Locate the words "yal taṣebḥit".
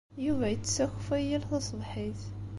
1.29-2.21